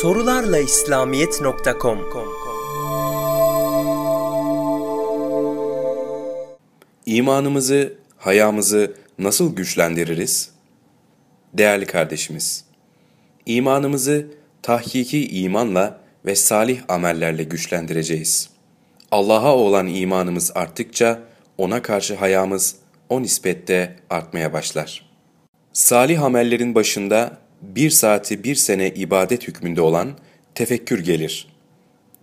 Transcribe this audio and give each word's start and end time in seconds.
Sorularla 0.00 0.58
İslamiyet.com 0.58 1.98
İmanımızı, 7.06 7.94
hayamızı 8.16 8.94
nasıl 9.18 9.56
güçlendiririz? 9.56 10.50
Değerli 11.52 11.86
kardeşimiz, 11.86 12.64
imanımızı 13.46 14.26
tahkiki 14.62 15.28
imanla 15.28 16.00
ve 16.26 16.36
salih 16.36 16.80
amellerle 16.88 17.44
güçlendireceğiz. 17.44 18.50
Allah'a 19.10 19.56
olan 19.56 19.86
imanımız 19.86 20.52
arttıkça 20.54 21.20
ona 21.58 21.82
karşı 21.82 22.14
hayamız 22.14 22.76
o 23.08 23.22
nispette 23.22 23.96
artmaya 24.10 24.52
başlar. 24.52 25.10
Salih 25.72 26.22
amellerin 26.22 26.74
başında 26.74 27.43
bir 27.76 27.90
saati 27.90 28.44
bir 28.44 28.54
sene 28.54 28.88
ibadet 28.88 29.48
hükmünde 29.48 29.80
olan 29.80 30.18
tefekkür 30.54 31.04
gelir. 31.04 31.48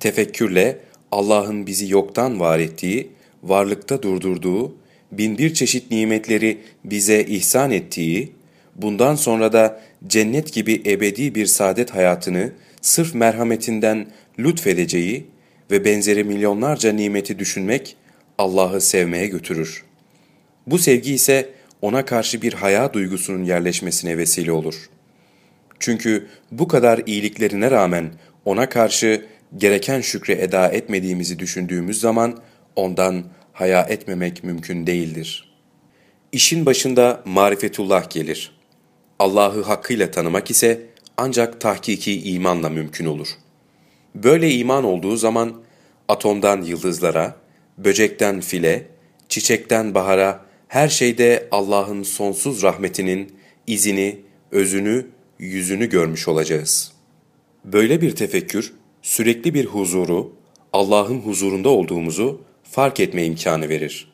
Tefekkürle 0.00 0.78
Allah'ın 1.12 1.66
bizi 1.66 1.92
yoktan 1.92 2.40
var 2.40 2.58
ettiği, 2.58 3.10
varlıkta 3.42 4.02
durdurduğu, 4.02 4.74
binbir 5.12 5.54
çeşit 5.54 5.90
nimetleri 5.90 6.58
bize 6.84 7.24
ihsan 7.24 7.70
ettiği, 7.70 8.32
bundan 8.76 9.14
sonra 9.14 9.52
da 9.52 9.80
cennet 10.06 10.52
gibi 10.52 10.82
ebedi 10.86 11.34
bir 11.34 11.46
saadet 11.46 11.90
hayatını 11.90 12.52
sırf 12.80 13.14
merhametinden 13.14 14.06
lütfedeceği 14.38 15.26
ve 15.70 15.84
benzeri 15.84 16.24
milyonlarca 16.24 16.92
nimeti 16.92 17.38
düşünmek 17.38 17.96
Allah'ı 18.38 18.80
sevmeye 18.80 19.26
götürür. 19.26 19.84
Bu 20.66 20.78
sevgi 20.78 21.14
ise 21.14 21.48
ona 21.82 22.04
karşı 22.04 22.42
bir 22.42 22.52
haya 22.52 22.92
duygusunun 22.92 23.44
yerleşmesine 23.44 24.18
vesile 24.18 24.52
olur. 24.52 24.88
Çünkü 25.80 26.26
bu 26.50 26.68
kadar 26.68 27.02
iyiliklerine 27.06 27.70
rağmen 27.70 28.12
ona 28.44 28.68
karşı 28.68 29.24
gereken 29.56 30.00
şükre 30.00 30.32
eda 30.32 30.68
etmediğimizi 30.68 31.38
düşündüğümüz 31.38 32.00
zaman 32.00 32.38
ondan 32.76 33.24
haya 33.52 33.80
etmemek 33.80 34.44
mümkün 34.44 34.86
değildir. 34.86 35.54
İşin 36.32 36.66
başında 36.66 37.22
marifetullah 37.24 38.10
gelir. 38.10 38.52
Allah'ı 39.18 39.62
hakkıyla 39.62 40.10
tanımak 40.10 40.50
ise 40.50 40.80
ancak 41.16 41.60
tahkiki 41.60 42.22
imanla 42.30 42.68
mümkün 42.68 43.06
olur. 43.06 43.28
Böyle 44.14 44.50
iman 44.50 44.84
olduğu 44.84 45.16
zaman 45.16 45.52
atomdan 46.08 46.62
yıldızlara, 46.62 47.36
böcekten 47.78 48.40
file, 48.40 48.86
çiçekten 49.28 49.94
bahara 49.94 50.44
her 50.68 50.88
şeyde 50.88 51.48
Allah'ın 51.50 52.02
sonsuz 52.02 52.62
rahmetinin 52.62 53.32
izini, 53.66 54.20
özünü, 54.52 55.06
yüzünü 55.38 55.88
görmüş 55.88 56.28
olacağız. 56.28 56.92
Böyle 57.64 58.00
bir 58.00 58.16
tefekkür, 58.16 58.72
sürekli 59.02 59.54
bir 59.54 59.64
huzuru, 59.64 60.32
Allah'ın 60.72 61.18
huzurunda 61.20 61.68
olduğumuzu 61.68 62.40
fark 62.62 63.00
etme 63.00 63.24
imkanı 63.24 63.68
verir. 63.68 64.12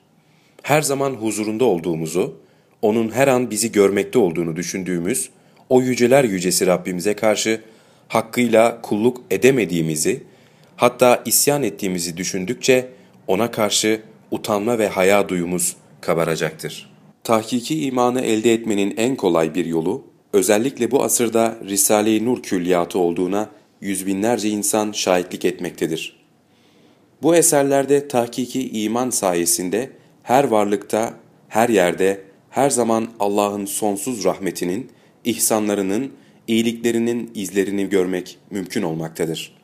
Her 0.63 0.83
zaman 0.83 1.11
huzurunda 1.11 1.65
olduğumuzu, 1.65 2.37
O'nun 2.83 3.11
her 3.11 3.29
an 3.29 3.51
bizi 3.51 3.73
görmekte 3.73 4.19
olduğunu 4.19 4.57
düşündüğümüz 4.57 5.31
o 5.69 5.83
yüceler 5.83 6.25
yücesi 6.25 6.67
Rabbimize 6.67 7.15
karşı 7.15 7.61
hakkıyla 8.09 8.81
kulluk 8.83 9.23
edemediğimizi, 9.31 10.23
hatta 10.77 11.23
isyan 11.25 11.63
ettiğimizi 11.63 12.17
düşündükçe 12.17 12.89
O'na 13.27 13.51
karşı 13.51 14.01
utanma 14.31 14.79
ve 14.79 14.89
haya 14.89 15.29
duyumuz 15.29 15.77
kabaracaktır. 16.01 16.91
Tahkiki 17.25 17.87
imanı 17.87 18.21
elde 18.21 18.53
etmenin 18.53 18.95
en 18.97 19.17
kolay 19.17 19.55
bir 19.55 19.65
yolu, 19.65 20.05
özellikle 20.35 20.91
bu 20.91 21.03
asırda 21.03 21.59
Risale-i 21.65 22.25
Nur 22.25 22.43
külliyatı 22.43 22.99
olduğuna 22.99 23.51
yüz 23.81 24.07
binlerce 24.07 24.49
insan 24.49 24.93
şahitlik 24.93 25.45
etmektedir. 25.45 26.17
Bu 27.23 27.37
eserlerde 27.37 28.09
tahkiki 28.09 28.71
iman 28.83 29.11
sayesinde 29.11 29.91
her 30.23 30.45
varlıkta, 30.45 31.15
her 31.49 31.69
yerde, 31.69 32.21
her 32.51 32.71
zaman 32.71 33.09
Allah'ın 33.21 33.65
sonsuz 33.65 34.25
rahmetinin, 34.25 34.91
ihsanlarının, 35.25 36.13
iyiliklerinin 36.47 37.31
izlerini 37.35 37.89
görmek 37.89 38.39
mümkün 38.51 38.83
olmaktadır. 38.83 39.57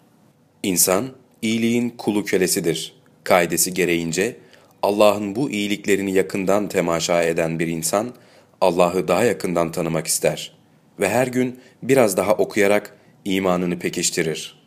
İnsan, 0.62 1.06
iyiliğin 1.42 1.90
kulu 1.90 2.24
kölesidir. 2.24 2.94
Kaidesi 3.24 3.74
gereğince, 3.74 4.36
Allah'ın 4.82 5.36
bu 5.36 5.50
iyiliklerini 5.50 6.12
yakından 6.12 6.68
temaşa 6.68 7.22
eden 7.22 7.58
bir 7.58 7.66
insan, 7.66 8.14
Allah'ı 8.60 9.08
daha 9.08 9.24
yakından 9.24 9.72
tanımak 9.72 10.06
ister 10.06 10.59
ve 11.00 11.08
her 11.08 11.26
gün 11.26 11.60
biraz 11.82 12.16
daha 12.16 12.32
okuyarak 12.34 12.96
imanını 13.24 13.78
pekiştirir. 13.78 14.60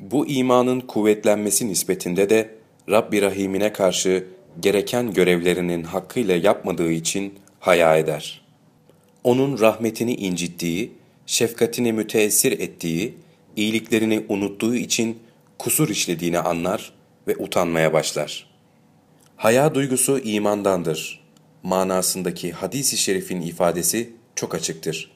Bu 0.00 0.26
imanın 0.26 0.80
kuvvetlenmesi 0.80 1.68
nispetinde 1.68 2.30
de 2.30 2.50
Rabbi 2.90 3.22
Rahim'ine 3.22 3.72
karşı 3.72 4.26
gereken 4.60 5.12
görevlerinin 5.12 5.82
hakkıyla 5.82 6.36
yapmadığı 6.36 6.90
için 6.90 7.34
haya 7.60 7.96
eder. 7.96 8.46
Onun 9.24 9.60
rahmetini 9.60 10.14
incittiği, 10.14 10.92
şefkatini 11.26 11.92
müteessir 11.92 12.52
ettiği, 12.52 13.14
iyiliklerini 13.56 14.24
unuttuğu 14.28 14.74
için 14.74 15.18
kusur 15.58 15.88
işlediğini 15.88 16.38
anlar 16.38 16.92
ve 17.28 17.36
utanmaya 17.36 17.92
başlar. 17.92 18.50
Haya 19.36 19.74
duygusu 19.74 20.18
imandandır. 20.18 21.26
Manasındaki 21.62 22.52
hadis-i 22.52 22.96
şerifin 22.96 23.40
ifadesi 23.40 24.10
çok 24.34 24.54
açıktır. 24.54 25.15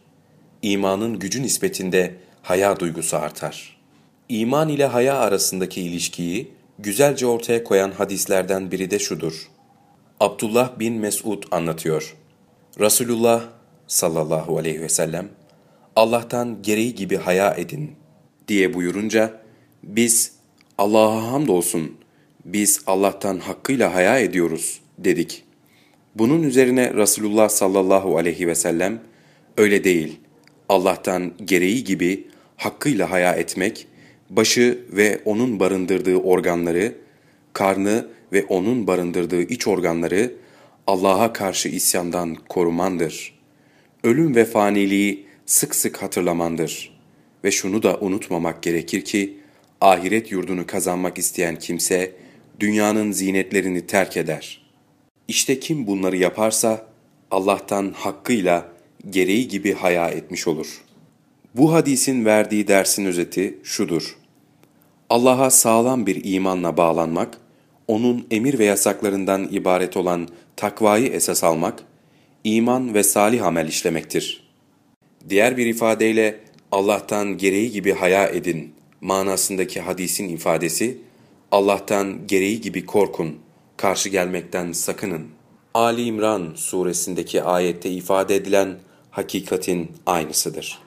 İmanın 0.63 1.19
gücü 1.19 1.43
nispetinde 1.43 2.15
haya 2.43 2.81
duygusu 2.81 3.17
artar. 3.17 3.77
İman 4.29 4.69
ile 4.69 4.87
haya 4.87 5.19
arasındaki 5.19 5.83
ilişkiyi 5.83 6.51
güzelce 6.79 7.27
ortaya 7.27 7.65
koyan 7.65 7.91
hadislerden 7.91 8.71
biri 8.71 8.91
de 8.91 8.99
şudur. 8.99 9.49
Abdullah 10.21 10.79
bin 10.79 10.95
Mesud 10.95 11.43
anlatıyor. 11.51 12.17
Resulullah 12.81 13.43
sallallahu 13.87 14.59
aleyhi 14.59 14.81
ve 14.81 14.89
sellem 14.89 15.29
Allah'tan 15.97 16.63
gereği 16.63 16.95
gibi 16.95 17.17
haya 17.17 17.55
edin 17.55 17.93
diye 18.49 18.75
buyurunca 18.75 19.41
biz 19.83 20.33
Allah'a 20.79 21.33
hamdolsun 21.33 21.97
biz 22.45 22.83
Allah'tan 22.87 23.39
hakkıyla 23.39 23.95
haya 23.95 24.19
ediyoruz 24.19 24.81
dedik. 24.99 25.45
Bunun 26.15 26.43
üzerine 26.43 26.95
Resulullah 26.95 27.49
sallallahu 27.49 28.19
aleyhi 28.19 28.47
ve 28.47 28.55
sellem 28.55 29.01
öyle 29.57 29.85
değil 29.85 30.21
Allah'tan 30.71 31.33
gereği 31.45 31.85
gibi 31.85 32.27
hakkıyla 32.57 33.11
haya 33.11 33.33
etmek 33.35 33.87
başı 34.31 34.85
ve 34.93 35.21
onun 35.25 35.61
barındırdığı 35.61 36.17
organları, 36.17 36.95
karnı 37.53 38.07
ve 38.33 38.45
onun 38.45 38.87
barındırdığı 38.87 39.43
iç 39.43 39.67
organları 39.67 40.33
Allah'a 40.87 41.33
karşı 41.33 41.69
isyandan 41.69 42.35
korumandır. 42.35 43.39
Ölüm 44.05 44.35
ve 44.35 44.45
faniliği 44.45 45.27
sık 45.47 45.75
sık 45.75 46.03
hatırlamandır. 46.03 46.99
Ve 47.45 47.51
şunu 47.51 47.83
da 47.83 47.99
unutmamak 48.01 48.63
gerekir 48.63 49.05
ki, 49.05 49.39
ahiret 49.81 50.33
yurdunu 50.33 50.67
kazanmak 50.67 51.19
isteyen 51.19 51.57
kimse, 51.57 52.13
dünyanın 52.61 53.13
zinetlerini 53.13 53.87
terk 53.87 54.17
eder. 54.17 54.63
İşte 55.29 55.61
kim 55.61 55.87
bunları 55.87 56.17
yaparsa, 56.17 56.87
Allah'tan 57.31 57.93
hakkıyla 57.97 58.70
gereği 59.11 59.49
gibi 59.49 59.73
haya 59.73 60.09
etmiş 60.09 60.49
olur. 60.49 60.83
Bu 61.55 61.73
hadisin 61.73 62.25
verdiği 62.25 62.69
dersin 62.69 63.05
özeti 63.05 63.59
şudur. 63.63 64.17
Allah'a 65.11 65.51
sağlam 65.51 66.07
bir 66.07 66.21
imanla 66.25 66.77
bağlanmak, 66.77 67.39
onun 67.89 68.27
emir 68.31 68.59
ve 68.59 68.65
yasaklarından 68.65 69.49
ibaret 69.51 69.97
olan 69.97 70.29
takvayı 70.57 71.07
esas 71.07 71.45
almak, 71.45 71.83
iman 72.45 72.95
ve 72.95 73.03
salih 73.03 73.47
amel 73.47 73.69
işlemektir. 73.69 74.51
Diğer 75.29 75.57
bir 75.57 75.67
ifadeyle 75.67 76.41
Allah'tan 76.73 77.39
gereği 77.39 77.71
gibi 77.71 77.93
haya 77.93 78.29
edin 78.29 78.75
manasındaki 79.01 79.81
hadisin 79.81 80.29
ifadesi, 80.29 80.99
Allah'tan 81.53 82.27
gereği 82.27 82.61
gibi 82.61 82.87
korkun, 82.87 83.39
karşı 83.77 84.09
gelmekten 84.09 84.73
sakının. 84.73 85.27
Ali 85.75 86.03
İmran 86.03 86.53
suresindeki 86.55 87.43
ayette 87.43 87.91
ifade 87.91 88.37
edilen 88.37 88.79
hakikatin 89.11 89.93
aynısıdır. 90.07 90.79